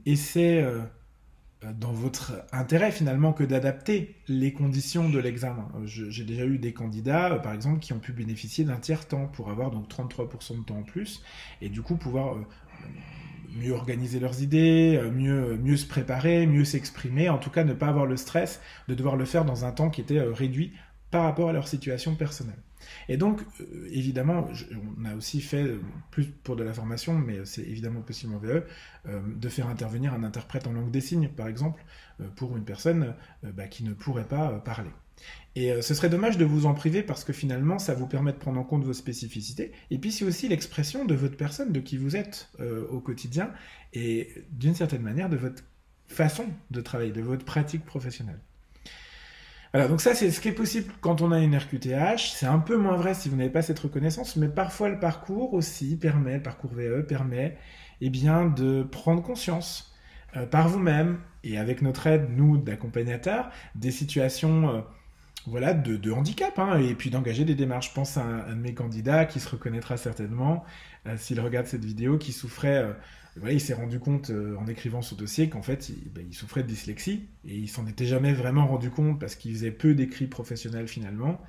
et 0.06 0.16
c'est 0.16 0.64
euh, 0.64 0.82
dans 1.64 1.92
votre 1.92 2.46
intérêt 2.52 2.92
finalement 2.92 3.34
que 3.34 3.44
d'adapter 3.44 4.16
les 4.28 4.54
conditions 4.54 5.10
de 5.10 5.20
l'examen. 5.20 5.68
Euh, 5.76 5.86
j'ai 5.86 6.24
déjà 6.24 6.46
eu 6.46 6.60
des 6.60 6.74
candidats, 6.74 7.34
euh, 7.34 7.40
par 7.40 7.54
exemple, 7.54 7.80
qui 7.80 7.94
ont 7.94 8.00
pu 8.00 8.14
bénéficier 8.14 8.64
d'un 8.64 8.78
tiers 8.78 9.08
temps 9.08 9.28
pour 9.28 9.50
avoir 9.50 9.72
donc 9.72 9.88
33% 9.90 10.60
de 10.60 10.64
temps 10.64 10.78
en 10.78 10.84
plus 10.84 11.24
et 11.62 11.70
du 11.70 11.82
coup 11.82 11.96
pouvoir 11.96 12.36
mieux 13.60 13.72
organiser 13.72 14.20
leurs 14.20 14.44
idées, 14.44 15.02
mieux, 15.12 15.58
mieux 15.58 15.78
se 15.78 15.88
préparer, 15.88 16.46
mieux 16.46 16.66
s'exprimer, 16.66 17.30
en 17.30 17.40
tout 17.40 17.50
cas 17.50 17.64
ne 17.64 17.74
pas 17.74 17.88
avoir 17.88 18.06
le 18.06 18.18
stress 18.18 18.62
de 18.88 18.94
devoir 18.94 19.16
le 19.16 19.26
faire 19.26 19.46
dans 19.46 19.66
un 19.66 19.72
temps 19.72 19.90
qui 19.90 20.02
était 20.02 20.22
réduit 20.22 20.74
par 21.10 21.24
rapport 21.24 21.50
à 21.50 21.54
leur 21.54 21.68
situation 21.68 22.16
personnelle. 22.16 22.62
Et 23.10 23.18
donc, 23.18 23.42
euh, 23.62 23.88
évidemment, 23.92 24.48
on 25.00 25.06
a 25.06 25.16
aussi 25.16 25.42
fait, 25.42 25.64
euh, 25.64 25.82
plus 26.12 26.26
pour 26.26 26.56
de 26.56 26.64
la 26.64 26.74
formation, 26.74 27.18
mais 27.18 27.46
c'est 27.46 27.64
évidemment 27.64 28.02
possible 28.02 28.34
en 28.36 28.40
VE, 28.40 28.64
euh, 29.08 29.22
de 29.36 29.50
faire 29.50 29.68
intervenir 29.68 30.14
un 30.14 30.24
interprète 30.24 30.68
en 30.68 30.74
langue 30.74 30.92
des 30.92 31.02
signes, 31.02 31.30
par 31.30 31.48
exemple, 31.48 31.84
pour 32.36 32.58
une 32.58 32.66
personne 32.66 33.14
bah, 33.44 33.68
qui 33.68 33.84
ne 33.84 33.94
pourrait 33.94 34.28
pas 34.28 34.60
parler. 34.60 34.90
Et 35.56 35.82
ce 35.82 35.94
serait 35.94 36.10
dommage 36.10 36.38
de 36.38 36.46
vous 36.46 36.66
en 36.66 36.74
priver 36.74 37.04
parce 37.04 37.24
que 37.24 37.32
finalement, 37.34 37.78
ça 37.78 37.94
vous 37.94 38.08
permet 38.08 38.32
de 38.32 38.38
prendre 38.38 38.60
en 38.60 38.64
compte 38.64 38.84
vos 38.84 38.94
spécificités. 38.94 39.72
Et 39.92 40.00
puis, 40.00 40.12
c'est 40.12 40.26
aussi 40.26 40.48
l'expression 40.48 41.06
de 41.06 41.14
votre 41.14 41.38
personne, 41.38 41.72
de 41.72 41.80
qui 41.80 41.98
vous 41.98 42.16
êtes 42.16 42.52
au 42.90 43.00
quotidien, 43.00 43.52
et 43.94 44.34
d'une 44.52 44.74
certaine 44.74 45.04
manière, 45.04 45.30
de 45.30 45.38
votre 45.38 45.64
façon 46.08 46.46
de 46.72 46.82
travailler, 46.82 47.12
de 47.12 47.22
votre 47.22 47.46
pratique 47.46 47.86
professionnelle. 47.86 48.40
Voilà, 49.78 49.92
donc 49.92 50.02
ça 50.02 50.16
c'est 50.16 50.32
ce 50.32 50.42
qui 50.42 50.48
est 50.48 50.54
possible 50.54 50.92
quand 51.02 51.22
on 51.22 51.32
a 51.32 51.40
une 51.40 51.56
RQTH. 51.56 52.32
C'est 52.34 52.48
un 52.48 52.58
peu 52.58 52.78
moins 52.78 52.96
vrai 52.96 53.14
si 53.14 53.30
vous 53.30 53.36
n'avez 53.36 53.52
pas 53.52 53.62
cette 53.62 53.78
reconnaissance, 53.78 54.36
mais 54.36 54.48
parfois 54.48 54.90
le 54.90 55.00
parcours 55.00 55.54
aussi 55.54 55.96
permet, 55.96 56.38
le 56.38 56.42
parcours 56.42 56.72
VE 56.74 57.06
permet 57.06 57.56
eh 58.02 58.10
bien, 58.10 58.48
de 58.48 58.82
prendre 58.82 59.22
conscience 59.22 59.94
euh, 60.36 60.48
par 60.48 60.68
vous-même 60.68 61.20
et 61.44 61.60
avec 61.60 61.84
notre 61.84 62.08
aide, 62.08 62.28
nous, 62.36 62.58
d'accompagnateurs, 62.58 63.52
des 63.76 63.92
situations 63.92 64.70
euh, 64.70 64.82
voilà, 65.48 65.74
de, 65.74 66.12
handicap, 66.12 66.60
hein, 66.60 66.78
et 66.80 66.94
puis 66.94 67.10
d'engager 67.10 67.46
des 67.46 67.56
démarches. 67.56 67.90
Je 67.90 67.94
pense 67.94 68.18
à 68.18 68.24
un, 68.24 68.56
de 68.56 68.62
mes 68.62 68.74
candidats 68.74 69.26
qui 69.26 69.40
se 69.40 69.50
reconnaîtra 69.50 69.98
certainement 69.98 70.64
euh, 71.08 71.16
s'il 71.18 71.40
regarde 71.40 71.66
cette 71.66 71.86
vidéo, 71.86 72.18
qui 72.18 72.34
souffrait 72.34 72.94
il 73.52 73.62
s'est 73.62 73.74
rendu 73.74 74.00
compte 74.00 74.30
euh, 74.30 74.56
en 74.58 74.68
écrivant 74.68 75.02
ce 75.02 75.16
dossier 75.16 75.50
qu'en 75.50 75.62
fait, 75.62 75.92
ben, 76.14 76.26
il, 76.28 76.34
souffrait 76.34 76.64
de 76.64 76.68
dyslexie 76.68 77.28
et 77.48 77.56
il 77.56 77.68
s'en 77.68 77.88
était 77.88 78.06
jamais 78.06 78.34
vraiment 78.34 78.68
rendu 78.68 78.90
compte 78.90 79.20
parce 79.20 79.36
qu'il 79.36 79.54
faisait 79.54 79.72
peu 79.72 79.94
d'écrits 79.94 80.28
professionnels 80.28 80.88
finalement. 80.88 81.42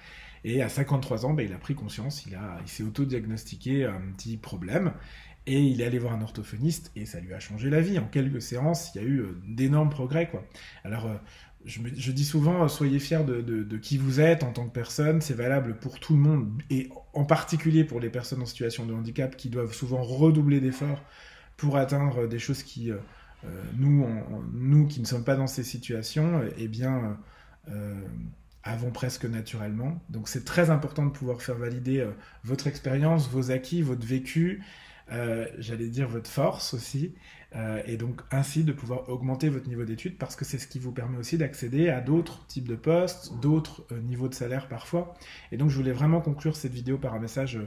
Et 0.45 0.63
à 0.63 0.69
53 0.69 1.27
ans, 1.27 1.35
ben, 1.35 1.47
il 1.47 1.53
a 1.53 1.59
pris 1.59 1.75
conscience, 1.75 2.25
il, 2.27 2.39
il 2.63 2.69
s'est 2.69 2.83
auto-diagnostiqué 2.83 3.87
un 3.87 4.01
petit 4.17 4.37
problème 4.37 4.93
et 5.49 5.61
il 5.61 5.81
est 5.81 5.85
allé 5.85 5.99
voir 5.99 6.13
un 6.13 6.23
orthophoniste 6.23 6.93
et 6.95 7.07
ça 7.07 7.21
lui 7.21 7.35
a 7.35 7.41
changé 7.41 7.71
la 7.71 7.81
vie. 7.81 7.99
En 7.99 8.07
quelques 8.07 8.43
séances, 8.43 8.95
il 8.95 9.03
y 9.03 9.05
a 9.05 9.07
eu 9.07 9.21
euh, 9.21 9.41
d'énormes 9.47 9.91
progrès. 9.91 10.29
Quoi. 10.29 10.45
Alors, 10.85 11.07
euh, 11.07 11.17
je, 11.65 12.13
dis 12.13 12.25
souvent, 12.25 12.67
soyez 12.69 12.99
fiers 12.99 13.25
de, 13.25 13.77
qui 13.77 13.99
vous 13.99 14.21
êtes 14.21 14.43
en 14.43 14.53
tant 14.53 14.67
que 14.67 14.73
personne. 14.73 15.21
C'est 15.21 15.35
valable 15.35 15.77
pour 15.77 16.01
tout 16.01 16.15
le 16.15 16.21
monde 16.21 16.63
et 16.71 16.89
en 17.15 17.25
particulier 17.25 17.85
pour 17.85 18.01
les 18.01 18.11
personnes 18.11 18.43
en 18.43 18.47
situation 18.47 18.87
de 18.87 18.95
handicap 18.95 19.37
qui 19.37 19.49
doivent 19.49 19.75
souvent 19.75 20.03
redoubler 20.03 20.61
d'efforts 20.61 21.03
pour 21.57 21.77
atteindre 21.77 22.27
des 22.27 22.39
choses 22.39 22.63
qui, 22.63 22.91
euh, 22.91 22.97
euh, 23.45 23.63
nous, 23.77 24.07
nous 24.53 24.87
qui 24.87 25.01
ne 25.01 25.07
sommes 25.07 25.25
pas 25.25 25.37
dans 25.37 25.47
ces 25.47 25.65
situations, 25.65 26.43
eh 26.57 26.69
bien, 26.69 27.19
euh, 27.69 28.01
avons 28.63 28.91
presque 28.91 29.25
naturellement. 29.25 30.01
Donc 30.09 30.29
c'est 30.29 30.45
très 30.45 30.71
important 30.71 31.05
de 31.05 31.11
pouvoir 31.11 31.43
faire 31.43 31.57
valider 31.57 32.07
votre 32.45 32.67
expérience, 32.67 33.29
vos 33.29 33.51
acquis, 33.51 33.83
votre 33.83 34.07
vécu, 34.07 34.63
j'allais 35.59 35.89
dire 35.89 36.09
votre 36.09 36.31
force 36.31 36.75
aussi, 36.75 37.15
et 37.87 37.97
donc 37.97 38.21
ainsi 38.31 38.63
de 38.63 38.73
pouvoir 38.73 39.09
augmenter 39.09 39.49
votre 39.49 39.69
niveau 39.69 39.85
d'études 39.85 40.19
parce 40.19 40.37
que 40.37 40.45
c'est 40.45 40.59
ce 40.59 40.69
qui 40.69 40.79
vous 40.79 40.93
permet 40.93 41.17
aussi 41.17 41.39
d'accéder 41.39 41.89
à 41.89 42.01
d'autres 42.01 42.47
types 42.47 42.69
de 42.69 42.75
postes, 42.75 43.33
d'autres 43.41 43.87
niveaux 44.03 44.29
de 44.29 44.35
salaire 44.35 44.69
parfois. 44.69 45.15
Et 45.51 45.57
donc 45.57 45.71
je 45.71 45.77
voulais 45.77 45.93
vraiment 45.93 46.21
conclure 46.21 46.57
cette 46.57 46.75
vidéo 46.75 46.99
par 46.99 47.15
un 47.15 47.21
message 47.21 47.59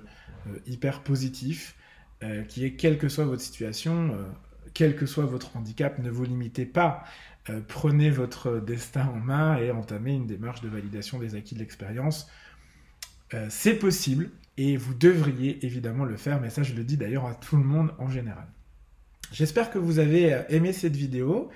hyper 0.67 1.01
positif. 1.01 1.75
Euh, 2.24 2.43
qui 2.43 2.65
est 2.65 2.74
quelle 2.74 3.00
que 3.00 3.10
soit 3.10 3.25
votre 3.25 3.41
situation, 3.41 4.12
euh, 4.13 4.29
quel 4.75 4.95
que 4.95 5.07
soit 5.07 5.25
votre 5.25 5.57
handicap, 5.57 5.98
ne 5.98 6.12
vous 6.12 6.24
limitez 6.24 6.67
pas. 6.67 7.03
Euh, 7.50 7.62
prenez 7.67 8.12
votre 8.12 8.60
destin 8.60 9.07
en 9.07 9.17
main 9.17 9.57
et 9.57 9.71
entamez 9.71 10.13
une 10.13 10.27
démarche 10.27 10.62
de 10.62 10.69
validation 10.69 11.17
des 11.17 11.33
acquis 11.33 11.55
de 11.55 11.60
l'expérience. 11.60 12.29
C'est 13.50 13.75
possible 13.75 14.29
et 14.57 14.77
vous 14.77 14.93
devriez 14.93 15.65
évidemment 15.65 16.05
le 16.05 16.17
faire, 16.17 16.41
mais 16.41 16.50
ça 16.50 16.63
je 16.63 16.73
le 16.73 16.83
dis 16.83 16.97
d'ailleurs 16.97 17.25
à 17.25 17.35
tout 17.35 17.57
le 17.57 17.63
monde 17.63 17.93
en 17.97 18.09
général. 18.09 18.47
J'espère 19.31 19.71
que 19.71 19.77
vous 19.77 20.00
avez 20.00 20.43
aimé 20.50 20.73
cette 20.73 20.95
vidéo. 20.95 21.50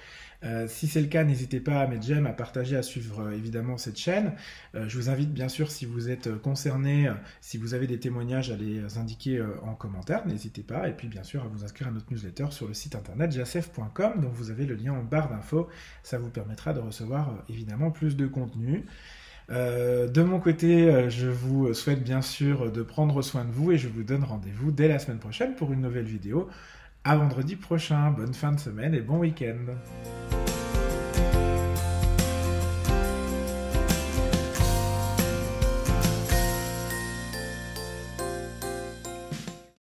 Euh, 0.45 0.67
si 0.67 0.87
c'est 0.87 1.01
le 1.01 1.07
cas, 1.07 1.23
n'hésitez 1.23 1.59
pas 1.59 1.81
à 1.81 1.87
mettre 1.87 2.05
j'aime, 2.05 2.27
à 2.27 2.33
partager, 2.33 2.75
à 2.75 2.83
suivre 2.83 3.21
euh, 3.21 3.31
évidemment 3.31 3.77
cette 3.77 3.97
chaîne. 3.97 4.33
Euh, 4.75 4.87
je 4.87 4.97
vous 4.97 5.09
invite 5.09 5.33
bien 5.33 5.49
sûr, 5.49 5.71
si 5.71 5.85
vous 5.85 6.09
êtes 6.09 6.29
concerné, 6.41 7.09
si 7.41 7.57
vous 7.57 7.73
avez 7.73 7.87
des 7.87 7.99
témoignages, 7.99 8.51
à 8.51 8.55
les 8.55 8.97
indiquer 8.97 9.43
en 9.63 9.73
commentaire, 9.73 10.25
n'hésitez 10.27 10.61
pas. 10.61 10.87
Et 10.87 10.93
puis 10.93 11.07
bien 11.07 11.23
sûr, 11.23 11.43
à 11.43 11.47
vous 11.47 11.63
inscrire 11.63 11.87
à 11.87 11.91
notre 11.91 12.11
newsletter 12.11 12.47
sur 12.51 12.67
le 12.67 12.73
site 12.73 12.95
internet 12.95 13.31
jacef.com, 13.31 14.21
dont 14.21 14.29
vous 14.29 14.51
avez 14.51 14.65
le 14.65 14.75
lien 14.75 14.93
en 14.93 15.03
barre 15.03 15.29
d'infos. 15.29 15.67
Ça 16.03 16.17
vous 16.17 16.29
permettra 16.29 16.73
de 16.73 16.79
recevoir 16.79 17.43
évidemment 17.49 17.91
plus 17.91 18.15
de 18.15 18.27
contenu. 18.27 18.85
De 19.49 20.21
mon 20.21 20.39
côté, 20.39 21.09
je 21.09 21.27
vous 21.27 21.73
souhaite 21.73 22.03
bien 22.03 22.21
sûr 22.21 22.71
de 22.71 22.81
prendre 22.81 23.21
soin 23.21 23.45
de 23.45 23.51
vous 23.51 23.71
et 23.71 23.77
je 23.77 23.87
vous 23.87 24.03
donne 24.03 24.23
rendez-vous 24.23 24.71
dès 24.71 24.87
la 24.87 24.99
semaine 24.99 25.19
prochaine 25.19 25.55
pour 25.55 25.71
une 25.71 25.81
nouvelle 25.81 26.05
vidéo. 26.05 26.49
À 27.03 27.15
vendredi 27.15 27.55
prochain, 27.55 28.11
bonne 28.11 28.33
fin 28.33 28.51
de 28.51 28.59
semaine 28.59 28.95
et 28.95 29.01
bon 29.01 29.19
week-end. 29.19 29.75